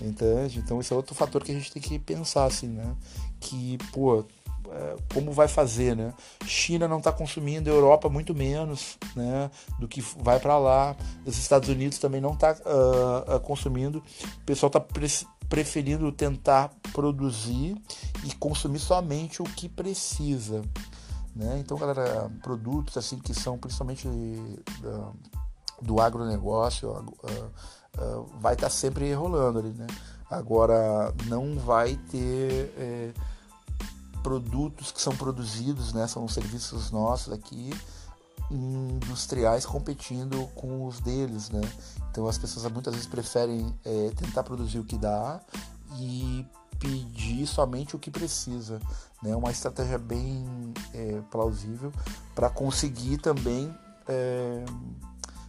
Entende? 0.00 0.60
Então 0.60 0.80
esse 0.80 0.92
é 0.92 0.96
outro 0.96 1.14
fator 1.14 1.42
que 1.42 1.50
a 1.50 1.54
gente 1.54 1.72
tem 1.72 1.82
que 1.82 1.98
pensar 1.98 2.44
assim, 2.44 2.68
né? 2.68 2.94
Que, 3.40 3.78
pô, 3.92 4.24
é, 4.70 4.96
como 5.12 5.32
vai 5.32 5.48
fazer, 5.48 5.96
né? 5.96 6.12
China 6.46 6.86
não 6.86 6.98
está 6.98 7.10
consumindo, 7.10 7.68
Europa 7.70 8.08
muito 8.08 8.34
menos, 8.34 8.98
né? 9.16 9.50
Do 9.78 9.88
que 9.88 10.00
vai 10.00 10.38
para 10.38 10.58
lá. 10.58 10.96
Os 11.24 11.38
Estados 11.38 11.68
Unidos 11.68 11.98
também 11.98 12.20
não 12.20 12.34
está 12.34 12.52
uh, 12.52 12.56
ah, 12.66 13.36
ah, 13.36 13.40
consumindo. 13.40 13.98
O 13.98 14.44
pessoal 14.44 14.68
está 14.68 14.80
preferindo 15.48 16.12
tentar 16.12 16.70
produzir 16.92 17.76
e 18.24 18.34
consumir 18.34 18.78
somente 18.78 19.40
o 19.40 19.44
que 19.44 19.68
precisa. 19.68 20.62
Né? 21.34 21.58
Então, 21.60 21.78
galera, 21.78 22.30
produtos 22.42 22.96
assim 22.96 23.18
que 23.18 23.32
são 23.32 23.56
principalmente 23.56 24.06
uh, 24.08 25.16
do 25.80 26.00
agronegócio 26.00 26.90
uh, 26.90 27.50
uh, 27.98 28.26
vai 28.40 28.54
estar 28.54 28.66
tá 28.68 28.70
sempre 28.70 29.12
rolando 29.12 29.58
ali, 29.58 29.70
né? 29.70 29.86
Agora 30.30 31.14
não 31.26 31.58
vai 31.58 31.96
ter 32.10 32.72
é, 32.76 33.12
produtos 34.22 34.92
que 34.92 35.00
são 35.00 35.16
produzidos, 35.16 35.92
né? 35.92 36.06
São 36.06 36.28
serviços 36.28 36.90
nossos 36.90 37.32
aqui 37.32 37.72
industriais 38.50 39.66
competindo 39.66 40.46
com 40.54 40.86
os 40.86 41.00
deles, 41.00 41.50
né? 41.50 41.60
Então 42.10 42.26
as 42.26 42.38
pessoas 42.38 42.70
muitas 42.70 42.94
vezes 42.94 43.08
preferem 43.08 43.74
é, 43.84 44.10
tentar 44.16 44.42
produzir 44.42 44.78
o 44.78 44.84
que 44.84 44.96
dá 44.96 45.40
e 45.98 46.46
pedir 46.78 47.46
somente 47.46 47.96
o 47.96 47.98
que 47.98 48.10
precisa, 48.10 48.80
né? 49.22 49.34
Uma 49.34 49.50
estratégia 49.50 49.98
bem 49.98 50.74
é, 50.92 51.20
plausível 51.30 51.92
para 52.34 52.50
conseguir 52.50 53.18
também 53.18 53.74
é, 54.06 54.64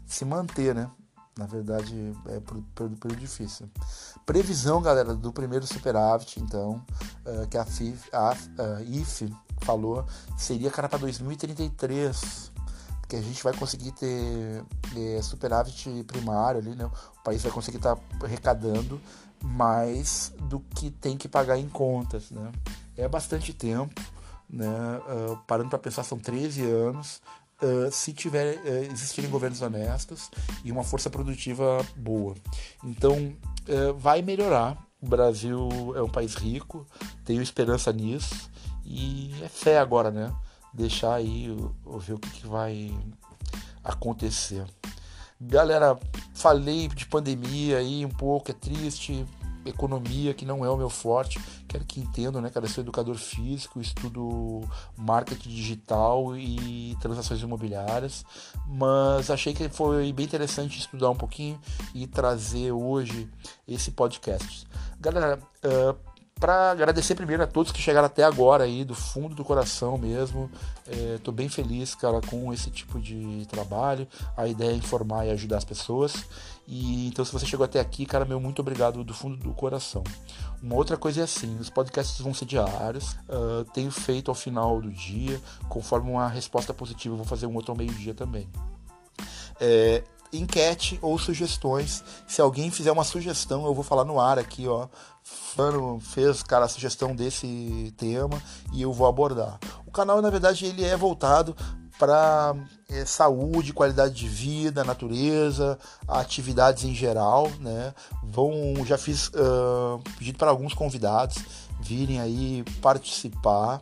se 0.08 0.24
manter, 0.26 0.74
né? 0.74 0.90
Na 1.40 1.46
verdade, 1.46 1.96
é 2.28 2.42
período 2.76 3.16
difícil. 3.16 3.70
Previsão, 4.26 4.82
galera, 4.82 5.16
do 5.16 5.32
primeiro 5.32 5.66
superávit, 5.66 6.38
então, 6.42 6.86
uh, 7.26 7.48
que 7.48 7.58
a, 7.58 7.64
FIF, 7.64 8.10
a, 8.12 8.32
a 8.32 8.82
IFE 8.82 9.34
falou, 9.62 10.06
seria, 10.38 10.70
cara, 10.70 10.90
para 10.90 11.00
2033 11.00 12.52
que 13.08 13.16
a 13.16 13.22
gente 13.22 13.42
vai 13.42 13.54
conseguir 13.54 13.94
ter 13.94 14.64
é, 14.96 15.22
superávit 15.22 16.04
primário 16.04 16.60
ali, 16.60 16.76
né? 16.76 16.86
O 16.86 17.24
país 17.24 17.42
vai 17.42 17.52
conseguir 17.52 17.78
estar 17.78 17.96
tá 17.96 18.02
arrecadando 18.22 19.02
mais 19.42 20.34
do 20.42 20.60
que 20.60 20.92
tem 20.92 21.18
que 21.18 21.28
pagar 21.28 21.58
em 21.58 21.70
contas, 21.70 22.30
né? 22.30 22.52
É 22.98 23.08
bastante 23.08 23.54
tempo, 23.54 24.00
né? 24.50 24.68
Uh, 24.68 25.38
parando 25.48 25.70
para 25.70 25.80
pensar, 25.80 26.04
são 26.04 26.20
13 26.20 26.64
anos. 26.70 27.22
Uh, 27.62 27.92
se 27.92 28.14
tiver 28.14 28.56
uh, 28.56 28.92
existirem 28.92 29.30
governos 29.30 29.62
honestos 29.62 30.32
e 30.64 30.72
uma 30.72 30.84
força 30.84 31.10
produtiva 31.10 31.86
boa. 31.96 32.36
Então, 32.84 33.36
vai 33.98 34.22
melhorar. 34.22 34.78
O 35.02 35.08
Brasil 35.08 35.70
é 35.96 36.02
um 36.02 36.10
país 36.10 36.36
rico, 36.36 36.86
tenho 37.24 37.42
esperança 37.42 37.94
nisso 37.94 38.50
e 38.84 39.34
é 39.44 39.48
fé 39.48 39.78
agora, 39.78 40.10
né? 40.12 40.34
deixar 40.74 41.16
aí, 41.16 41.48
ver 42.00 42.14
o 42.14 42.20
que, 42.20 42.30
que 42.30 42.48
vai 42.48 42.92
acontecer. 43.84 44.66
Galera, 45.40 45.98
falei 46.34 46.88
de 46.88 47.06
pandemia 47.06 47.78
aí 47.78 48.06
um 48.06 48.10
pouco, 48.10 48.52
é 48.52 48.54
triste, 48.54 49.26
economia 49.66 50.34
que 50.34 50.46
não 50.46 50.64
é 50.64 50.70
o 50.70 50.78
meu 50.78 50.90
forte, 50.90 51.40
quero 51.68 51.86
que 51.86 52.00
entendam, 52.00 52.42
né, 52.42 52.50
cara, 52.50 52.66
eu 52.66 52.70
sou 52.70 52.84
educador 52.84 53.16
físico, 53.16 53.80
estudo 53.80 54.62
marketing 54.98 55.50
digital 55.50 56.36
e 56.38 56.98
transações 57.00 57.42
imobiliárias, 57.42 58.26
mas 58.68 59.30
achei 59.30 59.54
que 59.54 59.68
foi 59.70 60.12
bem 60.14 60.26
interessante 60.26 60.80
estudar 60.80 61.10
um 61.10 61.16
pouquinho 61.16 61.60
e 61.94 62.08
trazer 62.08 62.72
hoje 62.72 63.30
esse 63.68 63.92
podcast. 63.92 64.68
Galera, 65.00 65.40
uh, 65.64 66.10
para 66.40 66.72
agradecer 66.72 67.16
primeiro 67.16 67.44
a 67.44 67.48
todos 67.48 67.72
que 67.72 67.82
chegaram 67.82 68.06
até 68.06 68.24
agora 68.24 68.64
aí, 68.64 68.86
do 68.86 68.96
fundo 68.96 69.36
do 69.36 69.44
coração 69.44 69.98
mesmo. 69.98 70.50
Estou 71.16 71.34
é, 71.34 71.38
bem 71.38 71.50
feliz, 71.50 71.94
cara, 71.94 72.22
com 72.22 72.54
esse 72.54 72.72
tipo 72.72 73.00
de 73.00 73.46
trabalho. 73.50 74.08
A 74.38 74.48
ideia 74.48 74.72
é 74.72 74.76
informar 74.76 75.26
e 75.26 75.32
ajudar 75.32 75.58
as 75.58 75.66
pessoas. 75.66 76.26
E 76.72 77.08
então, 77.08 77.26
se 77.26 77.34
você 77.34 77.48
chegou 77.48 77.64
até 77.64 77.80
aqui, 77.80 78.06
cara, 78.06 78.24
meu 78.24 78.40
muito 78.40 78.60
obrigado 78.60 79.04
do 79.04 79.12
fundo 79.12 79.36
do 79.38 79.52
coração. 79.56 80.04
Uma 80.62 80.76
outra 80.76 80.96
coisa 80.96 81.22
é 81.22 81.24
assim: 81.24 81.58
os 81.58 81.68
podcasts 81.68 82.22
vão 82.22 82.32
ser 82.32 82.46
diários. 82.46 83.14
Uh, 83.28 83.66
tenho 83.74 83.90
feito 83.90 84.30
ao 84.30 84.36
final 84.36 84.80
do 84.80 84.92
dia, 84.92 85.42
conforme 85.68 86.12
uma 86.12 86.28
resposta 86.28 86.72
positiva, 86.72 87.16
vou 87.16 87.26
fazer 87.26 87.48
um 87.48 87.56
outro 87.56 87.72
ao 87.72 87.78
meio-dia 87.78 88.14
também. 88.14 88.48
É, 89.60 90.04
enquete 90.32 91.00
ou 91.02 91.18
sugestões. 91.18 92.04
Se 92.28 92.40
alguém 92.40 92.70
fizer 92.70 92.92
uma 92.92 93.04
sugestão, 93.04 93.66
eu 93.66 93.74
vou 93.74 93.84
falar 93.84 94.06
no 94.06 94.20
ar 94.20 94.38
aqui, 94.38 94.68
ó. 94.68 94.88
Fano 95.24 96.00
fez, 96.00 96.44
cara, 96.44 96.66
a 96.66 96.70
sugestão 96.70 97.16
desse 97.16 97.92
tema 97.98 98.40
e 98.72 98.84
eu 98.84 98.94
vou 98.94 99.08
abordar. 99.08 99.60
O 99.88 99.92
canal, 99.92 100.22
na 100.22 100.30
verdade, 100.30 100.68
ele 100.68 100.86
é 100.86 100.96
voltado 100.96 101.56
para 102.00 102.56
é, 102.90 103.04
saúde, 103.04 103.74
qualidade 103.74 104.16
de 104.16 104.28
vida, 104.28 104.86
natureza, 104.86 105.78
atividades 106.08 106.86
em 106.86 106.96
geral, 106.96 107.52
né? 107.60 107.94
Vão, 108.24 108.74
já 108.86 108.98
fiz 108.98 109.28
uh, 109.28 110.02
pedido 110.18 110.38
para 110.38 110.50
alguns 110.50 110.74
convidados 110.74 111.38
virem 111.82 112.20
aí 112.20 112.64
participar. 112.82 113.82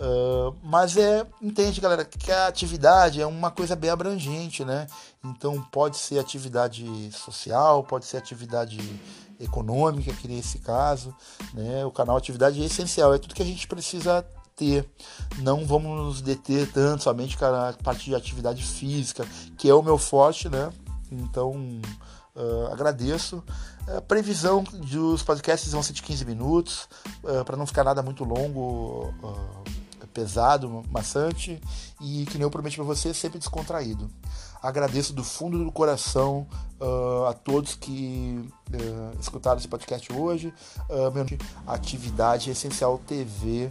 Uh, 0.00 0.54
mas 0.62 0.96
é, 0.96 1.26
entende, 1.42 1.80
galera, 1.80 2.04
que 2.04 2.30
a 2.30 2.46
atividade 2.46 3.20
é 3.20 3.26
uma 3.26 3.50
coisa 3.50 3.76
bem 3.76 3.90
abrangente, 3.90 4.64
né? 4.64 4.86
Então 5.24 5.60
pode 5.72 5.98
ser 5.98 6.18
atividade 6.18 6.86
social, 7.12 7.82
pode 7.82 8.06
ser 8.06 8.16
atividade 8.16 8.78
econômica, 9.40 10.12
que 10.12 10.28
nesse 10.28 10.58
caso, 10.60 11.14
né? 11.52 11.84
O 11.84 11.90
canal 11.90 12.16
atividade 12.16 12.62
é 12.62 12.64
essencial, 12.64 13.12
é 13.12 13.18
tudo 13.18 13.34
que 13.34 13.42
a 13.42 13.46
gente 13.46 13.66
precisa 13.66 14.24
Não 15.38 15.64
vamos 15.66 15.96
nos 15.98 16.20
deter 16.20 16.70
tanto 16.72 17.02
somente 17.02 17.36
com 17.36 17.44
a 17.44 17.74
parte 17.82 18.06
de 18.06 18.14
atividade 18.14 18.62
física, 18.62 19.26
que 19.56 19.68
é 19.68 19.74
o 19.74 19.82
meu 19.82 19.98
forte, 19.98 20.48
né? 20.48 20.70
Então, 21.10 21.52
uh, 22.36 22.72
agradeço. 22.72 23.42
A 23.96 24.00
previsão 24.00 24.62
dos 24.62 25.22
podcasts 25.22 25.72
vão 25.72 25.82
ser 25.82 25.94
de 25.94 26.02
15 26.02 26.24
minutos, 26.24 26.88
uh, 27.24 27.44
para 27.44 27.56
não 27.56 27.66
ficar 27.66 27.84
nada 27.84 28.02
muito 28.02 28.24
longo 28.24 29.14
pesado, 30.18 30.82
maçante 30.90 31.60
e 32.00 32.26
que 32.26 32.34
nem 32.34 32.42
eu 32.42 32.50
prometi 32.50 32.76
para 32.76 32.84
você, 32.84 33.14
sempre 33.14 33.38
descontraído. 33.38 34.10
Agradeço 34.60 35.12
do 35.12 35.22
fundo 35.22 35.62
do 35.62 35.70
coração 35.70 36.44
uh, 36.80 37.26
a 37.26 37.32
todos 37.32 37.76
que 37.76 38.50
uh, 38.72 39.20
escutaram 39.20 39.58
esse 39.58 39.68
podcast 39.68 40.12
hoje. 40.12 40.52
Uh, 40.90 41.38
atividade 41.66 42.50
essencial 42.50 42.98
TV 43.06 43.70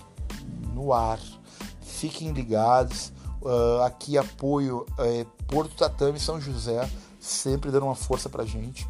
no 0.78 0.94
ar. 0.94 1.20
Fiquem 1.82 2.32
ligados. 2.32 3.12
aqui 3.86 4.18
apoio 4.18 4.86
é, 5.00 5.26
Porto 5.48 5.76
Tatame 5.76 6.20
São 6.20 6.40
José, 6.40 6.90
sempre 7.20 7.72
dando 7.72 7.86
uma 7.86 7.96
força 7.96 8.30
pra 8.30 8.46
gente 8.46 8.88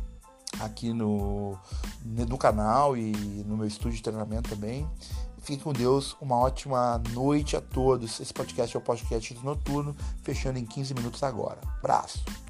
aqui 0.59 0.91
no, 0.93 1.57
no 2.03 2.37
canal 2.37 2.97
e 2.97 3.11
no 3.45 3.57
meu 3.57 3.67
estúdio 3.67 3.97
de 3.97 4.03
treinamento 4.03 4.49
também. 4.49 4.87
Fiquem 5.39 5.59
com 5.59 5.71
Deus, 5.71 6.15
uma 6.19 6.35
ótima 6.37 7.01
noite 7.13 7.55
a 7.55 7.61
todos. 7.61 8.19
Esse 8.19 8.33
podcast 8.33 8.75
é 8.75 8.79
o 8.79 8.83
podcast 8.83 9.33
noturno, 9.43 9.95
fechando 10.21 10.59
em 10.59 10.65
15 10.65 10.93
minutos 10.93 11.23
agora. 11.23 11.59
Abraço! 11.79 12.46